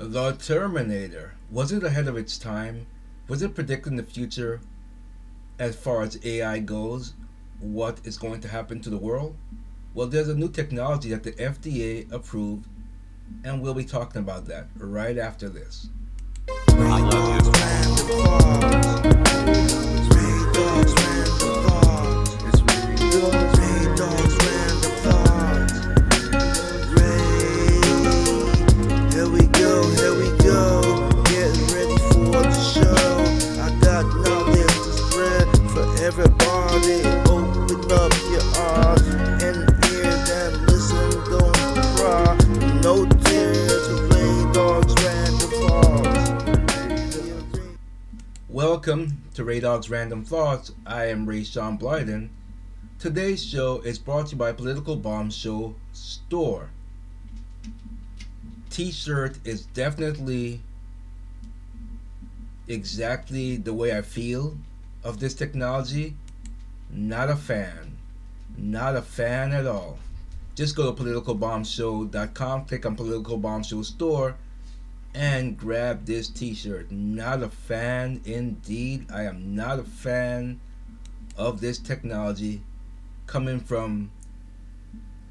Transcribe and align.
The 0.00 0.30
Terminator. 0.34 1.34
Was 1.50 1.72
it 1.72 1.82
ahead 1.82 2.06
of 2.06 2.16
its 2.16 2.38
time? 2.38 2.86
Was 3.26 3.42
it 3.42 3.56
predicting 3.56 3.96
the 3.96 4.04
future 4.04 4.60
as 5.58 5.74
far 5.74 6.02
as 6.02 6.24
AI 6.24 6.60
goes? 6.60 7.14
What 7.58 7.98
is 8.04 8.16
going 8.16 8.40
to 8.42 8.48
happen 8.48 8.80
to 8.82 8.90
the 8.90 8.96
world? 8.96 9.34
Well, 9.94 10.06
there's 10.06 10.28
a 10.28 10.36
new 10.36 10.50
technology 10.50 11.10
that 11.10 11.24
the 11.24 11.32
FDA 11.32 12.12
approved, 12.12 12.68
and 13.42 13.60
we'll 13.60 13.74
be 13.74 13.84
talking 13.84 14.20
about 14.20 14.46
that 14.46 14.68
right 14.76 15.18
after 15.18 15.48
this. 15.48 15.88
Dogs 49.60 49.90
random 49.90 50.24
thoughts 50.24 50.72
I 50.86 51.06
am 51.06 51.26
Ray 51.26 51.44
Sean 51.44 51.78
Blyden 51.78 52.30
today's 52.98 53.44
show 53.44 53.80
is 53.80 53.98
brought 53.98 54.26
to 54.26 54.32
you 54.32 54.38
by 54.38 54.52
Political 54.52 54.96
Bomb 54.96 55.30
Show 55.30 55.74
Store 55.92 56.70
t-shirt 58.78 59.36
is 59.44 59.66
definitely 59.66 60.60
exactly 62.68 63.56
the 63.56 63.74
way 63.74 63.96
I 63.96 64.02
feel 64.02 64.56
of 65.02 65.18
this 65.18 65.34
technology, 65.34 66.14
not 66.88 67.28
a 67.28 67.34
fan. 67.34 67.98
Not 68.56 68.94
a 68.94 69.02
fan 69.02 69.52
at 69.52 69.66
all. 69.66 69.98
Just 70.54 70.76
go 70.76 70.92
to 70.92 71.02
politicalbombshow.com, 71.02 72.66
click 72.66 72.86
on 72.86 72.94
Political 72.94 73.36
Bomb 73.38 73.64
Show 73.64 73.82
Store, 73.82 74.36
and 75.18 75.58
grab 75.58 76.06
this 76.06 76.28
t 76.28 76.54
shirt. 76.54 76.92
Not 76.92 77.42
a 77.42 77.48
fan 77.48 78.20
indeed. 78.24 79.10
I 79.12 79.24
am 79.24 79.56
not 79.56 79.80
a 79.80 79.84
fan 79.84 80.60
of 81.36 81.60
this 81.60 81.78
technology 81.78 82.62
coming 83.26 83.58
from 83.58 84.12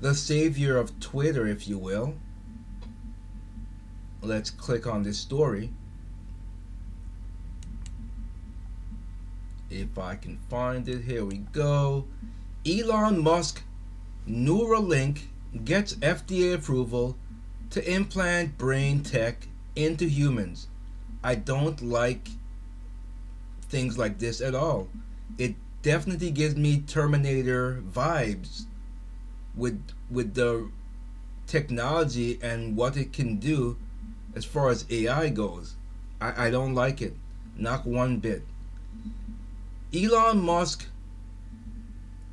the 0.01 0.13
savior 0.13 0.75
of 0.75 0.99
Twitter, 0.99 1.47
if 1.47 1.69
you 1.69 1.77
will. 1.77 2.15
Let's 4.21 4.49
click 4.49 4.85
on 4.85 5.03
this 5.03 5.17
story. 5.17 5.71
if 9.69 9.97
I 9.97 10.15
can 10.15 10.37
find 10.49 10.87
it. 10.87 11.03
Here 11.03 11.25
we 11.25 11.37
go. 11.37 12.05
Elon 12.65 13.21
Musk 13.21 13.63
Neuralink 14.27 15.23
gets 15.65 15.95
FDA 15.95 16.53
approval 16.53 17.17
to 17.71 17.93
implant 17.93 18.57
brain 18.57 19.03
tech 19.03 19.47
into 19.77 20.05
humans. 20.05 20.67
I 21.23 21.35
don't 21.35 21.81
like 21.81 22.29
things 23.61 23.97
like 23.97 24.19
this 24.19 24.41
at 24.41 24.55
all. 24.55 24.87
It 25.37 25.55
definitely 25.81 26.31
gives 26.31 26.55
me 26.55 26.81
Terminator 26.81 27.81
vibes 27.81 28.65
with 29.55 29.81
with 30.09 30.33
the 30.33 30.71
technology 31.45 32.39
and 32.41 32.75
what 32.75 32.97
it 32.97 33.13
can 33.13 33.37
do 33.37 33.77
as 34.35 34.45
far 34.45 34.69
as 34.69 34.85
AI 34.89 35.29
goes. 35.29 35.75
I, 36.19 36.47
I 36.47 36.49
don't 36.49 36.75
like 36.75 37.01
it. 37.01 37.15
Not 37.55 37.85
one 37.85 38.17
bit. 38.17 38.43
Elon 39.93 40.41
Musk 40.41 40.87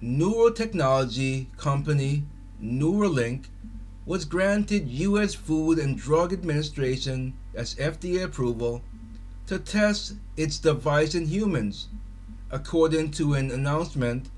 neurotechnology 0.03 1.47
company 1.57 2.25
Neuralink 2.63 3.45
was 4.05 4.25
granted 4.25 4.89
U.S. 4.89 5.35
Food 5.35 5.79
and 5.79 5.97
Drug 5.97 6.33
Administration 6.33 7.33
as 7.55 7.75
FDA 7.77 8.25
approval 8.25 8.83
to 9.47 9.59
test 9.59 10.15
its 10.37 10.59
device 10.59 11.15
in 11.15 11.27
humans, 11.27 11.89
according 12.51 13.11
to 13.13 13.35
an 13.35 13.51
announcement 13.51 14.31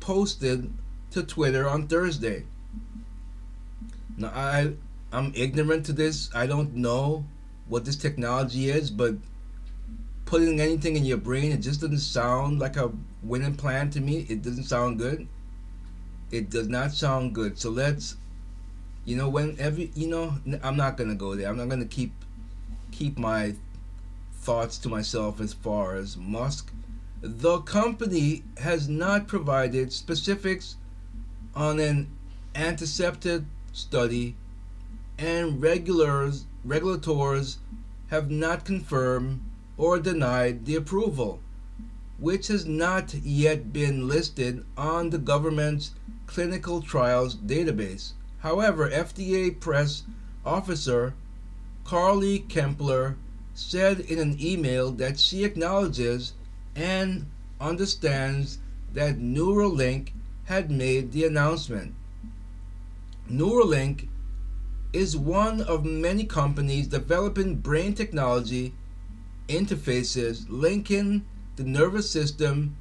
posted 0.00 0.72
to 1.10 1.22
Twitter 1.22 1.68
on 1.68 1.86
Thursday. 1.86 2.44
Now 4.16 4.32
I 4.34 4.74
I'm 5.12 5.32
ignorant 5.34 5.86
to 5.86 5.92
this. 5.92 6.28
I 6.34 6.46
don't 6.46 6.74
know 6.74 7.24
what 7.68 7.84
this 7.84 7.96
technology 7.96 8.68
is, 8.68 8.90
but 8.90 9.14
putting 10.24 10.60
anything 10.60 10.96
in 10.96 11.04
your 11.04 11.18
brain, 11.18 11.52
it 11.52 11.58
just 11.58 11.80
doesn't 11.80 11.98
sound 11.98 12.58
like 12.58 12.76
a 12.76 12.90
winning 13.22 13.54
plan 13.54 13.90
to 13.90 14.00
me. 14.00 14.26
It 14.28 14.42
doesn't 14.42 14.64
sound 14.64 14.98
good. 14.98 15.28
It 16.30 16.50
does 16.50 16.68
not 16.68 16.92
sound 16.92 17.34
good. 17.34 17.58
So 17.58 17.70
let's, 17.70 18.16
you 19.04 19.16
know, 19.16 19.28
whenever 19.28 19.82
you 19.82 20.08
know, 20.08 20.34
I'm 20.62 20.76
not 20.76 20.96
gonna 20.96 21.14
go 21.14 21.36
there. 21.36 21.48
I'm 21.48 21.56
not 21.56 21.68
gonna 21.68 21.86
keep 21.86 22.12
keep 22.94 23.18
my 23.18 23.54
thoughts 24.32 24.78
to 24.78 24.88
myself 24.88 25.40
as 25.40 25.52
far 25.52 25.96
as 25.96 26.16
Musk. 26.16 26.72
The 27.20 27.58
company 27.58 28.44
has 28.58 28.88
not 28.88 29.26
provided 29.26 29.92
specifics 29.92 30.76
on 31.54 31.80
an 31.80 32.08
antiseptic 32.54 33.42
study, 33.72 34.36
and 35.18 35.60
regulars 35.60 36.44
regulators 36.64 37.58
have 38.10 38.30
not 38.30 38.64
confirmed 38.64 39.42
or 39.76 39.98
denied 39.98 40.64
the 40.64 40.76
approval, 40.76 41.40
which 42.18 42.46
has 42.46 42.64
not 42.64 43.12
yet 43.14 43.72
been 43.72 44.06
listed 44.06 44.64
on 44.76 45.10
the 45.10 45.18
government's 45.18 45.90
clinical 46.26 46.80
trials 46.80 47.34
database. 47.34 48.12
However, 48.38 48.88
FDA 48.88 49.58
press 49.58 50.04
officer 50.44 51.14
Carly 51.84 52.40
Kempler 52.40 53.16
said 53.54 54.00
in 54.00 54.18
an 54.18 54.36
email 54.40 54.90
that 54.92 55.18
she 55.18 55.44
acknowledges 55.44 56.32
and 56.74 57.26
understands 57.60 58.58
that 58.92 59.18
Neuralink 59.18 60.12
had 60.44 60.70
made 60.70 61.12
the 61.12 61.24
announcement. 61.24 61.94
Neuralink 63.30 64.08
is 64.92 65.16
one 65.16 65.60
of 65.60 65.84
many 65.84 66.24
companies 66.24 66.86
developing 66.86 67.56
brain 67.56 67.94
technology 67.94 68.72
interfaces 69.48 70.46
linking 70.48 71.24
the 71.56 71.64
nervous 71.64 72.08
system 72.10 72.76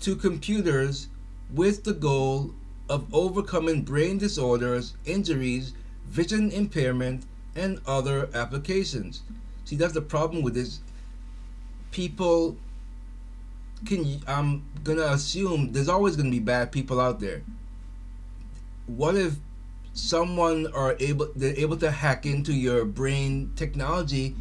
to 0.00 0.16
computers 0.16 1.08
with 1.52 1.84
the 1.84 1.92
goal 1.92 2.52
of 2.88 3.12
overcoming 3.14 3.82
brain 3.82 4.18
disorders, 4.18 4.94
injuries, 5.04 5.72
vision 6.06 6.50
impairment, 6.50 7.24
and 7.54 7.80
other 7.86 8.28
applications. 8.34 9.22
See, 9.64 9.76
that's 9.76 9.92
the 9.92 10.00
problem 10.00 10.42
with 10.42 10.54
this. 10.54 10.80
People 11.90 12.56
can, 13.86 14.20
I'm 14.26 14.64
gonna 14.84 15.06
assume 15.06 15.72
there's 15.72 15.88
always 15.88 16.16
gonna 16.16 16.30
be 16.30 16.40
bad 16.40 16.72
people 16.72 17.00
out 17.00 17.20
there. 17.20 17.42
What 18.86 19.16
if 19.16 19.36
someone 19.94 20.66
are 20.72 20.96
able, 21.00 21.28
they're 21.36 21.58
able 21.58 21.76
to 21.78 21.90
hack 21.90 22.26
into 22.26 22.52
your 22.52 22.84
brain 22.84 23.52
technology 23.56 24.34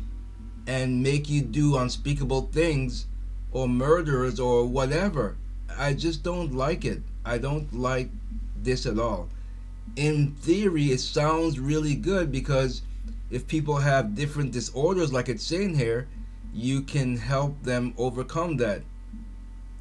and 0.68 1.04
make 1.04 1.30
you 1.30 1.42
do 1.42 1.78
unspeakable 1.78 2.50
things 2.54 3.08
or 3.52 3.68
murders 3.68 4.40
or 4.40 4.66
whatever. 4.66 5.36
I 5.78 5.94
just 5.94 6.24
don't 6.24 6.54
like 6.54 6.86
it. 6.86 7.02
I 7.26 7.38
don't 7.38 7.74
like 7.74 8.10
this 8.62 8.86
at 8.86 9.00
all. 9.00 9.30
In 9.96 10.32
theory, 10.32 10.86
it 10.86 11.00
sounds 11.00 11.60
really 11.60 11.96
good 11.96 12.32
because 12.32 12.82
if 13.32 13.48
people 13.48 13.78
have 13.78 14.14
different 14.14 14.52
disorders, 14.52 15.14
like 15.14 15.30
it's 15.30 15.44
saying 15.44 15.76
here, 15.76 16.08
you 16.54 16.82
can 16.82 17.18
help 17.18 17.64
them 17.64 17.94
overcome 17.98 18.58
that. 18.58 18.84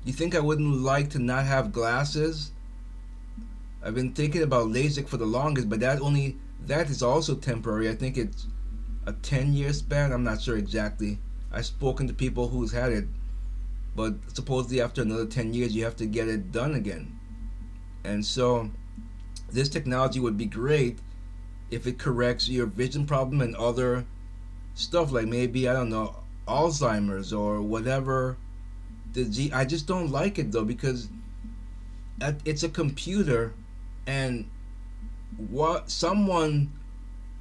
You 0.05 0.13
think 0.13 0.35
I 0.35 0.41
wouldn't 0.41 0.83
like 0.83 1.11
to 1.11 1.19
not 1.19 1.45
have 1.45 1.73
glasses? 1.73 2.53
I've 3.83 3.95
been 3.95 4.13
thinking 4.13 4.43
about 4.43 4.69
LASIK 4.69 5.09
for 5.09 5.17
the 5.17 5.27
longest, 5.27 5.69
but 5.69 5.81
that 5.81 6.01
only 6.01 6.37
that 6.67 6.89
is 6.91 7.03
also 7.03 7.35
temporary. 7.35 7.89
I 7.89 7.97
think 7.97 8.17
it's 8.17 8.47
a 9.07 9.13
10 9.13 9.53
year 9.53 9.73
span. 9.73 10.13
I'm 10.13 10.25
not 10.25 10.41
sure 10.41 10.57
exactly. 10.57 11.19
I've 11.51 11.67
spoken 11.67 12.07
to 12.07 12.15
people 12.15 12.49
who's 12.49 12.71
had 12.71 12.93
it, 12.93 13.07
but 13.97 14.15
supposedly 14.29 14.81
after 14.81 15.03
another 15.03 15.27
10 15.27 15.53
years, 15.55 15.75
you 15.75 15.83
have 15.85 15.97
to 15.97 16.07
get 16.07 16.29
it 16.29 16.53
done 16.53 16.77
again. 16.77 17.19
And 18.05 18.25
so, 18.25 18.71
this 19.51 19.69
technology 19.69 20.21
would 20.21 20.37
be 20.37 20.47
great 20.47 21.01
if 21.71 21.87
it 21.87 21.99
corrects 21.99 22.49
your 22.49 22.67
vision 22.67 23.07
problem 23.07 23.41
and 23.41 23.55
other 23.57 24.05
stuff, 24.75 25.13
like 25.13 25.27
maybe, 25.27 25.69
I 25.69 25.73
don't 25.73 25.91
know, 25.91 26.17
Alzheimer's 26.49 27.33
or 27.33 27.61
whatever. 27.61 28.37
G, 29.13 29.51
I 29.53 29.65
just 29.65 29.87
don't 29.87 30.11
like 30.11 30.39
it 30.39 30.53
though 30.53 30.65
because 30.65 31.09
it's 32.45 32.63
a 32.63 32.69
computer 32.69 33.55
and 34.07 34.49
what 35.37 35.91
someone 35.91 36.73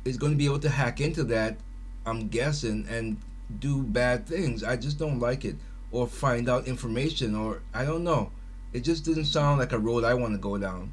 is 0.05 0.17
going 0.17 0.31
to 0.31 0.37
be 0.37 0.45
able 0.45 0.59
to 0.59 0.69
hack 0.69 1.01
into 1.01 1.23
that 1.25 1.57
I'm 2.05 2.27
guessing, 2.27 2.87
and 2.89 3.17
do 3.59 3.83
bad 3.83 4.25
things. 4.25 4.63
I 4.63 4.75
just 4.75 4.97
don't 4.97 5.19
like 5.19 5.45
it. 5.45 5.55
Or 5.91 6.07
find 6.07 6.47
out 6.47 6.67
information, 6.67 7.35
or 7.35 7.61
I 7.73 7.83
don't 7.83 8.03
know. 8.03 8.31
It 8.73 8.81
just 8.81 9.05
didn't 9.05 9.25
sound 9.25 9.59
like 9.59 9.71
a 9.71 9.79
road 9.79 10.03
I 10.03 10.13
want 10.13 10.33
to 10.33 10.39
go 10.39 10.57
down. 10.57 10.91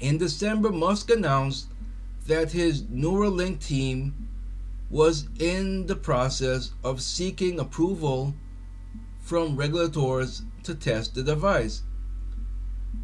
In 0.00 0.18
December, 0.18 0.70
Musk 0.70 1.10
announced 1.10 1.68
that 2.26 2.52
his 2.52 2.82
Neuralink 2.84 3.64
team 3.64 4.28
was 4.90 5.28
in 5.38 5.86
the 5.86 5.96
process 5.96 6.72
of 6.84 7.00
seeking 7.00 7.58
approval 7.58 8.34
from 9.20 9.56
regulators 9.56 10.42
to 10.62 10.74
test 10.74 11.14
the 11.14 11.22
device. 11.22 11.82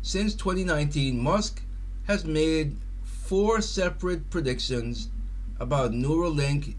Since 0.02 0.34
2019, 0.34 1.18
Musk 1.18 1.62
has 2.06 2.24
made 2.24 2.76
four 3.02 3.60
separate 3.60 4.30
predictions 4.30 5.08
about 5.58 5.92
Neuralink 5.92 6.76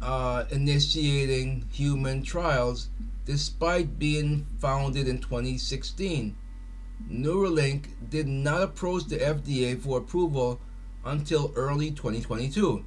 uh, 0.00 0.44
initiating 0.50 1.66
human 1.72 2.22
trials 2.22 2.88
despite 3.24 3.98
being 3.98 4.46
founded 4.58 5.08
in 5.08 5.18
2016. 5.18 6.36
Neuralink 7.10 7.88
did 8.08 8.26
not 8.26 8.62
approach 8.62 9.04
the 9.06 9.18
FDA 9.18 9.80
for 9.80 9.98
approval 9.98 10.60
until 11.04 11.52
early 11.56 11.90
2022. 11.90 12.84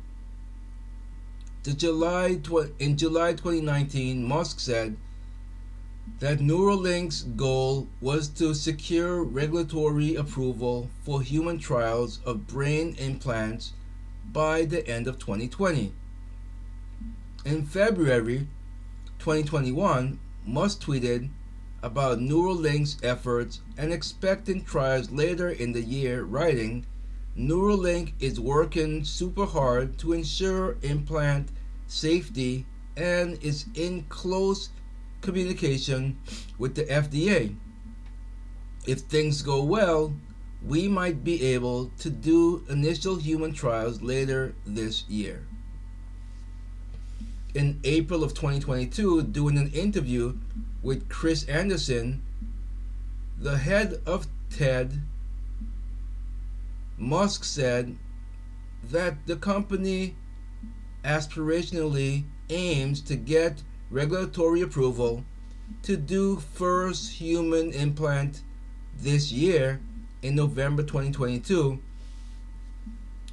The 1.64 1.74
July 1.74 2.36
tw- 2.36 2.74
in 2.80 2.98
July 2.98 3.34
2019, 3.34 4.24
Musk 4.24 4.60
said 4.60 4.98
that 6.20 6.40
Neuralink's 6.40 7.24
goal 7.24 7.88
was 8.00 8.30
to 8.30 8.54
secure 8.54 9.24
regulatory 9.24 10.16
approval 10.16 10.90
for 11.04 11.22
human 11.22 11.60
trials 11.60 12.20
of 12.26 12.48
brain 12.48 12.96
implants 12.98 13.74
by 14.32 14.64
the 14.64 14.88
end 14.88 15.08
of 15.08 15.20
2020. 15.20 15.94
In 17.46 17.66
February 17.66 18.48
2021, 19.20 20.20
Musk 20.46 20.82
tweeted 20.82 21.30
about 21.84 22.20
Neuralink's 22.20 22.98
efforts 23.04 23.62
and 23.78 23.94
expecting 23.94 24.64
trials 24.64 25.12
later 25.12 25.50
in 25.50 25.74
the 25.74 25.82
year, 25.82 26.24
writing, 26.24 26.86
Neuralink 27.38 28.14
is 28.20 28.40
working 28.40 29.04
super 29.04 29.46
hard 29.46 29.98
to 30.00 30.14
ensure 30.14 30.78
implant 30.82 31.50
safety 31.86 32.66
and 32.96 33.42
is 33.44 33.66
in 33.76 34.04
close 34.10 34.70
communication 35.22 36.18
with 36.58 36.76
the 36.76 36.86
FDA. 36.86 37.56
If 38.88 39.02
things 39.02 39.42
go 39.42 39.64
well, 39.64 40.14
we 40.66 40.88
might 40.88 41.24
be 41.24 41.44
able 41.54 41.92
to 42.00 42.10
do 42.10 42.66
initial 42.70 43.18
human 43.18 43.54
trials 43.54 44.02
later 44.02 44.56
this 44.66 45.08
year. 45.08 45.46
In 47.54 47.80
April 47.84 48.24
of 48.24 48.34
2022, 48.34 49.24
doing 49.24 49.58
an 49.58 49.72
interview 49.72 50.38
with 50.84 51.10
Chris 51.10 51.46
Anderson, 51.46 52.22
the 53.38 53.58
head 53.58 54.02
of 54.06 54.28
TED, 54.50 55.02
Musk 56.98 57.44
said 57.44 57.98
that 58.84 59.26
the 59.28 59.36
company 59.36 60.16
aspirationally 61.04 62.26
aims 62.50 63.02
to 63.02 63.16
get 63.16 63.64
regulatory 63.90 64.62
approval 64.62 65.24
to 65.84 65.96
do 65.96 66.38
first 66.38 67.12
human 67.14 67.72
implant 67.72 68.42
this 68.98 69.32
year 69.32 69.80
in 70.22 70.36
November 70.36 70.84
2022 70.84 71.80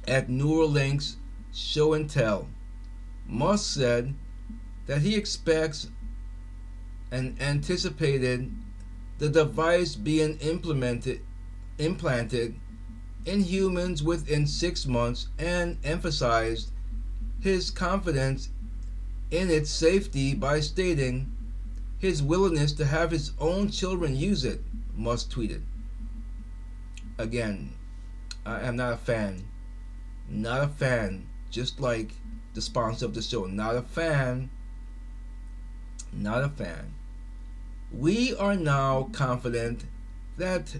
at 0.07 0.29
Neuralink's 0.29 1.17
show 1.53 1.93
and 1.93 2.09
tell. 2.09 2.47
Musk 3.27 3.73
said 3.73 4.15
that 4.85 5.01
he 5.01 5.15
expects 5.15 5.89
and 7.11 7.39
anticipated 7.41 8.51
the 9.17 9.29
device 9.29 9.95
being 9.95 10.37
implemented 10.39 11.21
implanted 11.77 12.55
in 13.25 13.41
humans 13.41 14.03
within 14.03 14.45
6 14.45 14.85
months 14.85 15.27
and 15.37 15.77
emphasized 15.83 16.71
his 17.41 17.71
confidence 17.71 18.49
in 19.31 19.49
its 19.49 19.69
safety 19.69 20.33
by 20.33 20.59
stating 20.59 21.31
his 21.97 22.21
willingness 22.21 22.73
to 22.73 22.85
have 22.85 23.11
his 23.11 23.31
own 23.39 23.69
children 23.69 24.15
use 24.15 24.45
it, 24.45 24.61
Musk 24.95 25.31
tweeted. 25.31 25.63
Again, 27.17 27.73
I 28.45 28.61
am 28.61 28.75
not 28.75 28.93
a 28.93 28.97
fan. 28.97 29.47
Not 30.29 30.63
a 30.63 30.67
fan. 30.67 31.27
Just 31.55 31.79
like 31.79 32.11
the 32.53 32.59
sponsor 32.59 33.05
of 33.05 33.13
the 33.13 33.21
show. 33.21 33.45
Not 33.45 33.77
a 33.77 33.81
fan. 33.81 34.49
Not 36.11 36.43
a 36.43 36.49
fan. 36.49 36.95
We 37.93 38.35
are 38.35 38.57
now 38.57 39.03
confident 39.13 39.85
that 40.35 40.75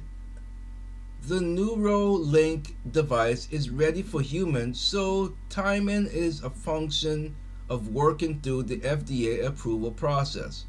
the 1.25 1.39
Neuralink 1.39 2.73
device 2.91 3.47
is 3.51 3.69
ready 3.69 4.01
for 4.01 4.19
humans, 4.19 4.77
so 4.77 5.37
timing 5.49 6.07
is 6.07 6.43
a 6.43 6.49
function 6.49 7.37
of 7.69 7.93
working 7.93 8.41
through 8.41 8.63
the 8.63 8.81
FDA 8.81 9.45
approval 9.45 9.91
process. 9.91 10.65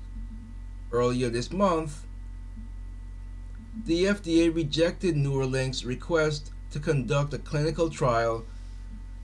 Earlier 0.93 1.31
this 1.31 1.51
month, 1.51 2.07
the 3.85 4.05
FDA 4.05 4.55
rejected 4.55 5.17
Neuralink's 5.17 5.85
request 5.85 6.53
to 6.71 6.79
conduct 6.79 7.35
a 7.35 7.39
clinical 7.39 7.91
trial, 7.91 8.45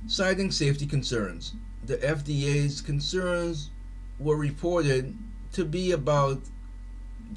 citing 0.06 0.50
safety 0.50 0.86
concerns. 0.86 1.54
The 1.84 1.96
FDA's 1.98 2.80
concerns 2.80 3.70
were 4.18 4.36
reported 4.36 5.16
to 5.52 5.64
be 5.64 5.92
about 5.92 6.40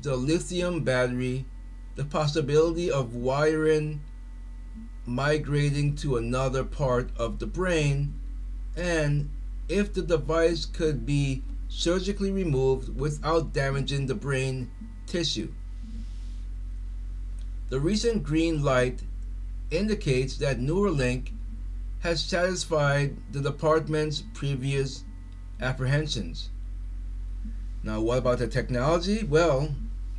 the 0.02 0.16
lithium 0.16 0.84
battery, 0.84 1.46
the 1.96 2.06
possibility 2.06 2.92
of 2.92 3.16
wiring 3.16 4.02
migrating 5.06 5.96
to 5.96 6.18
another 6.18 6.64
part 6.64 7.10
of 7.18 7.40
the 7.40 7.48
brain, 7.48 8.14
and 8.76 9.30
if 9.70 9.94
the 9.94 10.02
device 10.02 10.66
could 10.66 11.06
be 11.06 11.44
surgically 11.70 12.32
removed 12.32 12.98
without 12.98 13.54
damaging 13.54 14.08
the 14.08 14.16
brain 14.16 14.70
tissue. 15.06 15.52
The 17.70 17.80
recent 17.80 18.24
green 18.24 18.64
light 18.64 19.02
indicates 19.72 20.38
that 20.38 20.60
Neuralink 20.60 21.32
has 22.00 22.24
satisfied 22.24 23.16
the 23.32 23.42
department's 23.42 24.24
previous 24.34 25.04
apprehensions. 25.60 26.50
Now, 27.84 28.02
what 28.02 28.20
about 28.20 28.40
the 28.40 28.48
technology? 28.48 29.24
Well, 29.24 29.76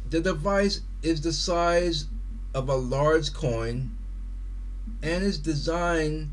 the 0.09 0.21
device 0.21 0.81
is 1.03 1.21
the 1.21 1.33
size 1.33 2.07
of 2.55 2.69
a 2.69 2.77
large 2.77 3.33
coin 3.33 3.97
and 5.03 5.25
is 5.25 5.39
designed 5.39 6.31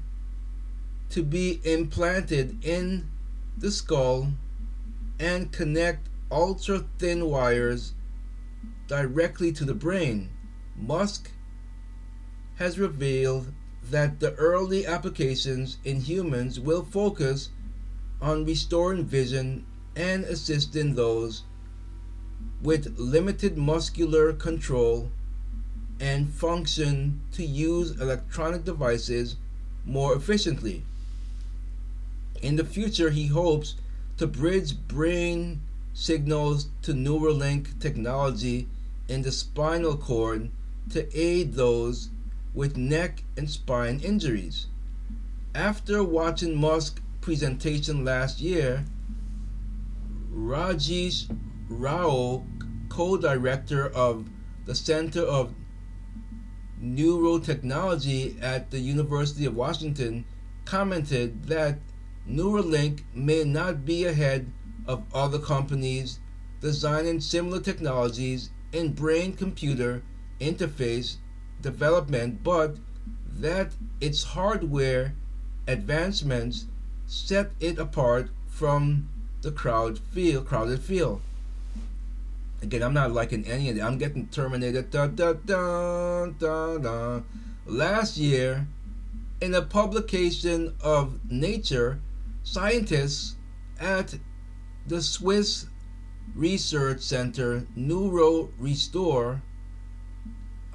to 1.10 1.24
be 1.24 1.60
implanted 1.63 2.63
in 2.63 3.10
the 3.58 3.72
skull 3.72 4.29
and 5.20 5.51
connect 5.51 6.10
ultra 6.32 6.86
thin 6.98 7.25
wires 7.25 7.94
directly 8.88 9.51
to 9.51 9.65
the 9.65 9.74
brain. 9.74 10.29
Musk 10.75 11.32
has 12.56 12.79
revealed 12.79 13.51
that 13.90 14.20
the 14.20 14.34
early 14.36 14.86
applications 14.86 15.78
in 15.84 16.02
humans 16.02 16.60
will 16.60 16.84
focus 16.84 17.50
on 18.22 18.46
restoring 18.46 19.06
vision 19.06 19.66
and 19.96 20.24
assisting 20.24 20.96
those 20.96 21.44
with 22.62 22.98
limited 22.98 23.58
muscular 23.58 24.34
control 24.34 25.12
and 26.00 26.34
function 26.34 27.22
to 27.32 27.44
use 27.44 28.00
electronic 28.00 28.63
devices 28.63 29.36
more 29.86 30.16
efficiently. 30.16 30.84
In 32.42 32.56
the 32.56 32.66
future, 32.66 33.10
he 33.10 33.28
hopes 33.28 33.75
to 34.18 34.28
bridge 34.28 34.75
brain 34.88 35.62
signals 35.94 36.70
to 36.82 36.94
Neuralink 36.94 37.80
technology 37.80 38.68
in 39.08 39.22
the 39.22 39.32
spinal 39.32 39.96
cord 39.96 40.50
to 40.90 41.08
aid 41.18 41.54
those 41.54 42.10
with 42.53 42.77
neck 42.77 43.24
and 43.36 43.50
spine 43.50 44.00
injuries. 44.00 44.67
After 45.55 46.03
watching 46.03 46.55
Musk's 46.55 47.01
presentation 47.22 48.03
last 48.03 48.39
year, 48.41 48.86
Rajesh 50.31 51.29
Rao, 51.69 52.43
co 52.89 53.17
director 53.17 53.88
of 53.89 54.29
the 54.65 54.75
Center 54.75 55.22
of 55.22 55.53
Neurotechnology 56.81 58.41
at 58.41 58.72
the 58.72 58.79
University 58.79 59.45
of 59.45 59.55
Washington, 59.55 60.25
commented 60.65 61.45
that 61.45 61.79
Neuralink 62.27 63.01
may 63.13 63.43
not 63.43 63.86
be 63.86 64.05
ahead 64.05 64.51
of 64.86 65.03
other 65.13 65.39
companies 65.39 66.19
designing 66.62 67.19
similar 67.19 67.60
technologies 67.60 68.50
in 68.72 68.93
brain 68.93 69.33
computer 69.33 70.01
interface 70.39 71.17
development, 71.63 72.43
but 72.43 72.77
that 73.39 73.72
its 74.00 74.24
hardware 74.24 75.15
advancements 75.67 76.65
set 77.08 77.51
it 77.60 77.79
apart 77.79 78.29
from 78.48 79.10
the 79.41 79.51
crowd 79.51 79.98
feel 79.98 80.43
crowded 80.43 80.82
field. 80.82 81.22
Again, 82.62 82.84
I'm 82.84 82.93
not 82.93 83.12
liking 83.12 83.46
any 83.46 83.70
of 83.70 83.77
it. 83.77 83.82
I'm 83.82 83.98
getting 83.98 84.27
terminated. 84.27 84.91
Da, 84.91 85.08
da, 85.08 85.34
da, 85.34 86.27
da, 86.27 86.77
da. 86.77 87.22
Last 87.65 88.17
year, 88.17 88.67
in 89.41 89.53
a 89.53 89.62
publication 89.62 90.74
of 90.82 91.20
Nature, 91.29 92.00
scientists 92.43 93.36
at 93.79 94.15
the 94.88 95.01
Swiss 95.01 95.67
Research 96.36 97.01
Center 97.01 97.67
NeuroRestore 97.77 99.41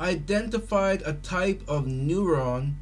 identified 0.00 1.02
a 1.04 1.14
type 1.14 1.62
of 1.66 1.86
neuron 1.86 2.76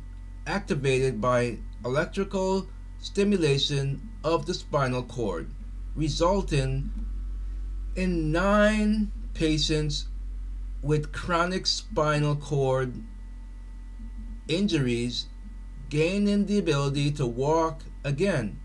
activated 0.47 1.21
by 1.21 1.59
electrical 1.85 2.69
stimulation 2.99 4.09
of 4.25 4.47
the 4.47 4.55
spinal 4.55 5.03
cord, 5.03 5.51
resulting 5.95 6.91
in 7.95 8.33
nine 8.33 9.13
patients 9.35 10.09
with 10.83 11.13
chronic 11.13 11.67
spinal 11.67 12.37
cord 12.37 12.95
injuries 14.49 15.27
gaining 15.89 16.47
the 16.47 16.59
ability 16.59 17.13
to 17.13 17.27
walk 17.27 17.83
again. 18.05 18.59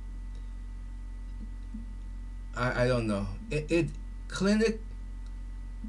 I, 2.56 2.84
I 2.84 2.88
don't 2.88 3.08
know. 3.08 3.28
It, 3.50 3.72
it 3.72 3.90
clinic 4.28 4.82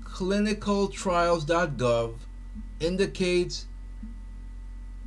clinicaltrials.gov 0.04 2.14
indicates 2.82 3.66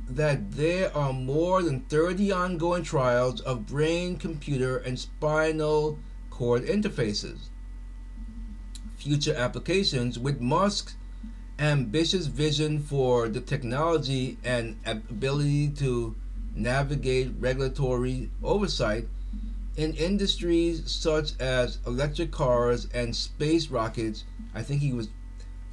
that 0.08 0.52
there 0.52 0.96
are 0.96 1.12
more 1.12 1.62
than 1.62 1.80
30 1.80 2.30
ongoing 2.32 2.82
trials 2.84 3.40
of 3.40 3.66
brain 3.66 4.16
computer 4.16 4.78
and 4.78 4.98
spinal 4.98 5.98
cord 6.30 6.64
interfaces. 6.64 7.48
Future 8.96 9.34
applications 9.34 10.18
with 10.18 10.40
Musk's 10.40 10.96
ambitious 11.58 12.26
vision 12.26 12.78
for 12.80 13.28
the 13.28 13.40
technology 13.40 14.38
and 14.44 14.76
ability 14.84 15.68
to 15.70 16.14
navigate 16.54 17.32
regulatory 17.38 18.30
oversight 18.42 19.06
in 19.76 19.92
industries 19.94 20.90
such 20.90 21.38
as 21.40 21.78
electric 21.86 22.30
cars 22.30 22.88
and 22.94 23.14
space 23.14 23.68
rockets. 23.68 24.24
I 24.54 24.62
think 24.62 24.80
he 24.80 24.92
was 24.92 25.08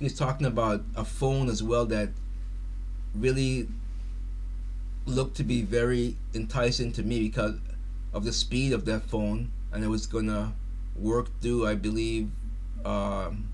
he 0.03 0.05
was 0.07 0.17
talking 0.17 0.45
about 0.45 0.83
a 0.97 1.05
phone 1.05 1.47
as 1.47 1.63
well 1.63 1.85
that 1.85 2.09
really 3.15 3.69
looked 5.05 5.37
to 5.37 5.45
be 5.45 5.61
very 5.61 6.17
enticing 6.33 6.91
to 6.91 7.01
me 7.01 7.21
because 7.21 7.55
of 8.11 8.25
the 8.25 8.33
speed 8.33 8.73
of 8.73 8.83
that 8.83 9.01
phone 9.03 9.49
and 9.71 9.81
it 9.81 9.87
was 9.87 10.05
gonna 10.05 10.53
work 10.97 11.29
through 11.39 11.65
I 11.65 11.75
believe 11.75 12.29
um, 12.83 13.47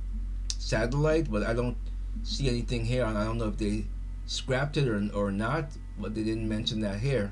satellite 0.58 1.30
but 1.30 1.44
I 1.44 1.54
don't 1.54 1.78
see 2.24 2.50
anything 2.50 2.84
here. 2.84 3.06
And 3.06 3.16
I 3.16 3.26
don't 3.26 3.38
know 3.38 3.50
if 3.50 3.58
they 3.58 3.86
scrapped 4.26 4.76
it 4.76 4.88
or, 4.88 5.08
or 5.14 5.32
not 5.32 5.66
but 6.00 6.16
they 6.16 6.24
didn't 6.24 6.50
mention 6.50 6.80
that 6.80 7.00
here. 7.00 7.32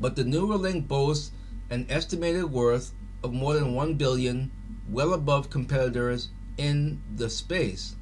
But 0.00 0.16
the 0.16 0.24
Neuralink 0.24 0.88
boasts 0.88 1.32
an 1.68 1.84
estimated 1.90 2.50
worth 2.50 2.94
of 3.22 3.34
more 3.34 3.52
than 3.52 3.74
1 3.74 3.92
billion 3.96 4.50
well 4.88 5.12
above 5.12 5.50
competitors 5.50 6.30
in 6.58 7.00
the 7.16 7.30
space 7.30 7.94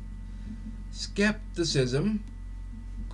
skepticism 0.91 2.25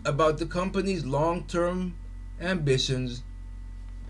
about 0.05 0.39
the 0.39 0.47
company's 0.47 1.05
long 1.05 1.45
term 1.45 1.95
ambitions 2.41 3.23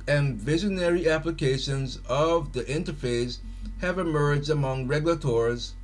and 0.07 0.37
visionary 0.37 1.09
applications 1.09 1.99
of 2.07 2.53
the 2.53 2.63
interface 2.65 3.39
have 3.81 3.99
emerged 3.99 4.51
among 4.51 4.87
regulators 4.87 5.75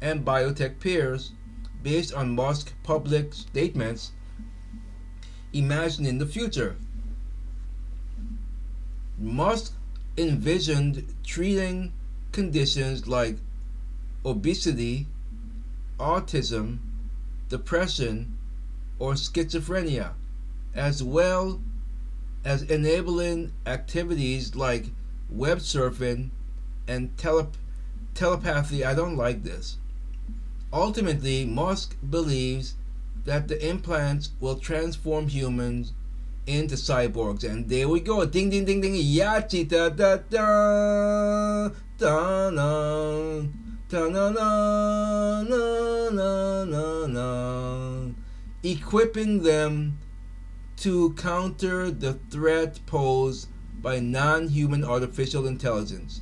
and 0.00 0.24
biotech 0.24 0.78
peers 0.78 1.32
based 1.82 2.12
on 2.12 2.34
Musk's 2.34 2.72
public 2.82 3.32
statements 3.32 4.12
imagining 5.52 6.18
the 6.18 6.26
future. 6.26 6.76
Musk 9.18 9.72
envisioned 10.16 11.14
treating 11.24 11.92
conditions 12.32 13.06
like 13.08 13.38
obesity, 14.24 15.06
autism, 15.98 16.78
depression, 17.48 18.36
or 18.98 19.12
schizophrenia, 19.14 20.12
as 20.74 21.02
well 21.02 21.60
as 22.44 22.62
enabling 22.62 23.52
activities 23.66 24.54
like 24.54 24.86
web 25.30 25.58
surfing 25.58 26.30
and 26.86 27.16
telep- 27.16 27.54
telepathy. 28.14 28.84
I 28.84 28.94
don't 28.94 29.16
like 29.16 29.42
this. 29.42 29.76
Ultimately, 30.72 31.44
Musk 31.44 31.96
believes 32.08 32.74
that 33.24 33.48
the 33.48 33.68
implants 33.68 34.30
will 34.40 34.56
transform 34.56 35.28
humans 35.28 35.92
into 36.46 36.74
cyborgs. 36.76 37.44
And 37.44 37.68
there 37.68 37.88
we 37.88 38.00
go. 38.00 38.24
Ding 38.24 38.50
ding 38.50 38.64
ding 38.64 38.80
ding 38.80 38.94
yachi 38.94 39.68
da 39.68 39.90
da 39.90 40.16
da 40.16 41.68
da 41.98 42.37
equipping 48.62 49.42
them 49.42 49.98
to 50.76 51.14
counter 51.14 51.90
the 51.90 52.12
threat 52.30 52.80
posed 52.84 53.48
by 53.80 53.98
non-human 53.98 54.84
artificial 54.84 55.46
intelligence. 55.46 56.20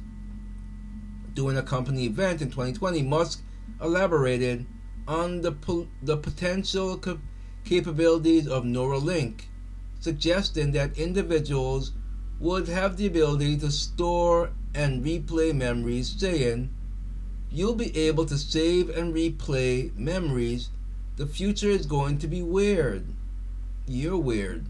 During 1.35 1.57
a 1.57 1.63
company 1.63 2.05
event 2.05 2.41
in 2.41 2.51
2020, 2.51 3.03
Musk 3.03 3.43
elaborated 3.83 4.65
on 5.09 5.41
the, 5.41 5.51
po- 5.51 5.89
the 6.03 6.17
potential 6.17 6.97
cap- 6.97 7.19
capabilities 7.65 8.47
of 8.47 8.63
Neuralink, 8.63 9.47
suggesting 9.99 10.71
that 10.73 10.97
individuals 10.97 11.95
would 12.39 12.69
have 12.69 12.97
the 12.97 13.09
ability 13.09 13.57
to 13.59 13.73
store 13.73 14.53
and 14.73 15.05
replay 15.05 15.53
memories, 15.53 16.15
saying, 16.17 16.71
You'll 17.51 17.75
be 17.75 17.97
able 17.97 18.27
to 18.27 18.37
save 18.37 18.91
and 18.91 19.15
replay 19.15 19.97
memories. 19.97 20.71
The 21.17 21.27
future 21.27 21.71
is 21.71 21.87
going 21.87 22.19
to 22.19 22.27
be 22.27 22.43
weird. 22.43 23.07
You're 23.87 24.19
weird. 24.19 24.67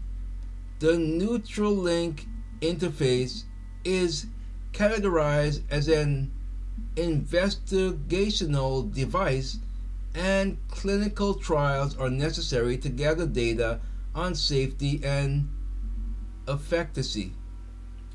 The 0.79 0.93
Neuralink 0.93 2.25
interface 2.61 3.43
is 3.83 4.27
categorized 4.73 5.61
as 5.69 5.87
an 5.87 6.31
investigational 6.95 8.93
device 8.93 9.59
and 10.17 10.57
clinical 10.69 11.35
trials 11.35 11.95
are 11.97 12.09
necessary 12.09 12.77
to 12.77 12.89
gather 12.89 13.27
data 13.27 13.79
on 14.15 14.33
safety 14.33 14.99
and 15.03 15.47
efficacy. 16.47 17.33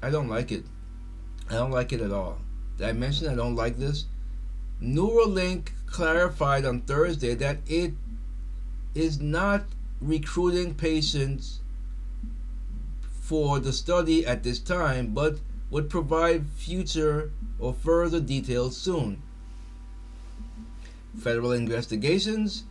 I 0.02 0.10
don't 0.10 0.28
like 0.28 0.50
it. 0.50 0.64
I 1.48 1.54
don't 1.54 1.70
like 1.70 1.92
it 1.92 2.00
at 2.00 2.10
all. 2.10 2.38
Did 2.76 2.88
I 2.88 2.92
mention 2.92 3.28
I 3.28 3.36
don't 3.36 3.54
like 3.54 3.76
this? 3.76 4.06
Neuralink 4.82 5.68
clarified 5.86 6.64
on 6.64 6.80
Thursday 6.80 7.34
that 7.34 7.58
it 7.68 7.92
is 8.94 9.20
not 9.20 9.64
recruiting 10.00 10.74
patients 10.74 11.60
for 13.20 13.60
the 13.60 13.72
study 13.72 14.26
at 14.26 14.42
this 14.42 14.58
time, 14.58 15.14
but 15.14 15.38
would 15.70 15.88
provide 15.88 16.46
future 16.48 17.30
or 17.58 17.72
further 17.72 18.20
details 18.20 18.76
soon. 18.76 19.22
Federal 21.16 21.52
investigations. 21.52 22.64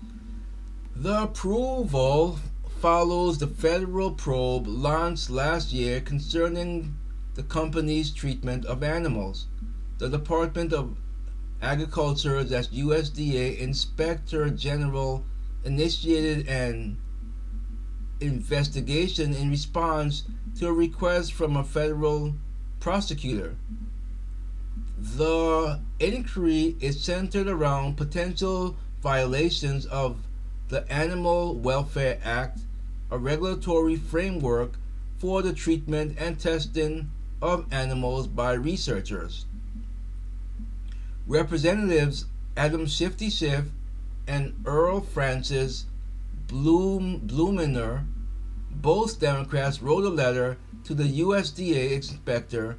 The 0.96 1.24
approval 1.24 2.40
follows 2.80 3.38
the 3.38 3.48
federal 3.48 4.12
probe 4.12 4.68
launched 4.68 5.30
last 5.30 5.72
year 5.72 6.02
concerning 6.02 6.96
the 7.36 7.44
company's 7.44 8.12
treatment 8.12 8.66
of 8.66 8.84
animals. 8.84 9.48
The 10.00 10.10
Department 10.10 10.74
of 10.74 10.98
Agriculture, 11.62 12.44
that's 12.44 12.70
USDA 12.70 13.60
Inspector 13.60 14.50
General, 14.52 15.24
initiated 15.64 16.48
an 16.48 16.98
investigation 18.20 19.34
in 19.34 19.50
response 19.52 20.24
to 20.58 20.68
a 20.68 20.74
request 20.74 21.34
from 21.34 21.56
a 21.56 21.64
federal 21.64 22.34
prosecutor. 22.80 23.56
The 24.98 25.82
inquiry 26.00 26.76
is 26.80 27.04
centered 27.04 27.48
around 27.48 27.96
potential 27.96 28.76
violations 29.02 29.86
of 29.86 30.18
the 30.70 30.92
Animal 30.92 31.56
Welfare 31.56 32.20
Act, 32.24 32.60
a 33.12 33.18
regulatory 33.18 33.98
framework 33.98 34.74
for 35.18 35.42
the 35.42 35.54
treatment 35.54 36.16
and 36.20 36.40
testing 36.40 37.12
of 37.42 37.66
animals 37.72 38.28
by 38.28 38.54
researchers. 38.54 39.46
Representatives 41.28 42.26
Adam 42.58 42.86
Shifty 42.86 43.30
Schiff 43.30 43.66
and 44.28 44.56
Earl 44.66 45.02
Francis 45.02 45.86
Blumenauer 46.48 48.06
both 48.72 49.20
Democrats 49.20 49.82
wrote 49.82 50.04
a 50.04 50.10
letter 50.10 50.58
to 50.84 50.94
the 50.94 51.22
USDA 51.22 51.92
Inspector 51.92 52.78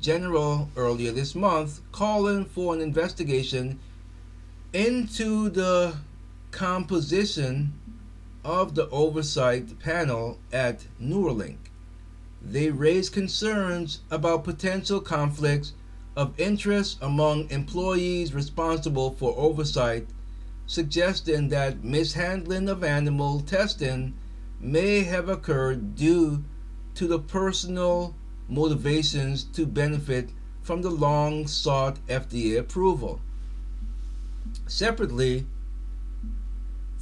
General 0.00 0.68
earlier 0.76 1.12
this 1.12 1.34
month 1.34 1.80
calling 1.92 2.44
for 2.44 2.74
an 2.74 2.80
investigation 2.80 3.78
into 4.72 5.48
the 5.48 5.96
composition 6.50 7.72
of 8.44 8.74
the 8.74 8.88
oversight 8.90 9.78
panel 9.78 10.38
at 10.52 10.86
Neuralink. 11.00 11.70
They 12.42 12.70
raised 12.70 13.12
concerns 13.12 14.00
about 14.10 14.44
potential 14.44 15.00
conflicts 15.00 15.72
of 16.16 16.38
interest 16.38 16.98
among 17.02 17.50
employees 17.50 18.32
responsible 18.32 19.10
for 19.10 19.34
oversight, 19.36 20.06
suggesting 20.66 21.48
that 21.48 21.82
mishandling 21.82 22.68
of 22.68 22.84
animal 22.84 23.40
testing 23.40 24.14
may 24.60 25.02
have 25.02 25.28
occurred 25.28 25.94
due 25.96 26.44
to 26.94 27.06
the 27.06 27.18
personal 27.18 28.14
motivations 28.48 29.44
to 29.44 29.66
benefit 29.66 30.30
from 30.62 30.82
the 30.82 30.90
long 30.90 31.46
sought 31.46 31.98
FDA 32.06 32.58
approval. 32.58 33.20
Separately, 34.66 35.46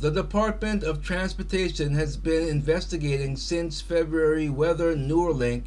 the 0.00 0.10
Department 0.10 0.82
of 0.82 1.04
Transportation 1.04 1.94
has 1.94 2.16
been 2.16 2.48
investigating 2.48 3.36
since 3.36 3.80
February 3.80 4.48
whether 4.48 4.96
Neuralink 4.96 5.66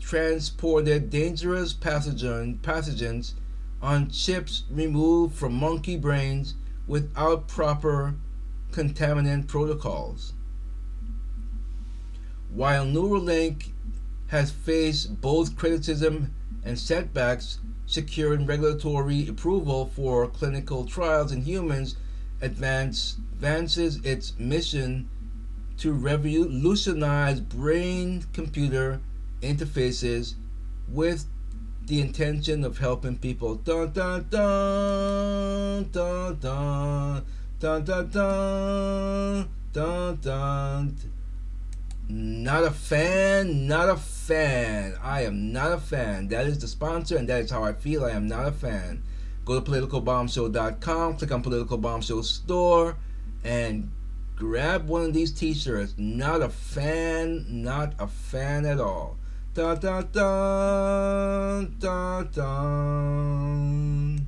transported 0.00 1.10
dangerous 1.10 1.72
pathogens 1.74 3.34
on 3.82 4.10
chips 4.10 4.64
removed 4.70 5.34
from 5.34 5.54
monkey 5.54 5.96
brains 5.96 6.54
without 6.86 7.46
proper 7.46 8.14
contaminant 8.72 9.46
protocols. 9.46 10.32
While 12.52 12.84
Neuralink 12.84 13.70
has 14.28 14.50
faced 14.50 15.20
both 15.20 15.56
criticism 15.56 16.34
and 16.64 16.78
setbacks, 16.78 17.58
securing 17.86 18.46
regulatory 18.46 19.28
approval 19.28 19.86
for 19.86 20.26
clinical 20.26 20.84
trials 20.84 21.32
in 21.32 21.42
humans 21.42 21.96
advance, 22.40 23.16
advances 23.32 23.96
its 24.04 24.38
mission 24.38 25.08
to 25.76 25.92
revolutionize 25.92 27.40
brain 27.40 28.24
computer 28.32 29.00
interfaces 29.40 30.34
with 30.88 31.26
the 31.86 32.00
intention 32.00 32.64
of 32.64 32.78
helping 32.78 33.18
people. 33.18 33.56
Dun, 33.56 33.92
dun, 33.92 34.26
dun, 34.30 35.88
dun, 35.90 36.38
dun, 36.40 37.14
dun, 37.58 37.84
dun, 37.84 38.10
dun, 38.10 39.48
dun, 39.72 40.16
dun. 40.22 40.96
Not 42.08 42.64
a 42.64 42.70
fan, 42.72 43.68
not 43.68 43.88
a 43.88 43.96
fan. 43.96 44.96
I 45.00 45.22
am 45.22 45.52
not 45.52 45.70
a 45.70 45.78
fan. 45.78 46.26
That 46.28 46.46
is 46.46 46.58
the 46.58 46.66
sponsor, 46.66 47.16
and 47.16 47.28
that 47.28 47.42
is 47.42 47.50
how 47.50 47.62
I 47.62 47.72
feel. 47.72 48.04
I 48.04 48.10
am 48.10 48.26
not 48.26 48.48
a 48.48 48.52
fan. 48.52 49.02
Go 49.44 49.60
to 49.60 49.70
politicalbombshow.com, 49.70 51.16
click 51.16 51.32
on 51.32 51.42
Political 51.42 51.78
Bombshow 51.78 52.24
Store, 52.24 52.96
and 53.44 53.90
grab 54.34 54.88
one 54.88 55.02
of 55.02 55.14
these 55.14 55.32
t 55.32 55.54
shirts. 55.54 55.94
Not 55.96 56.42
a 56.42 56.48
fan, 56.48 57.46
not 57.48 57.94
a 57.98 58.08
fan 58.08 58.66
at 58.66 58.80
all 58.80 59.16
dun, 59.60 59.76
dun, 59.78 60.02
dun, 60.12 61.78
dun, 61.78 62.30
da. 62.32 64.19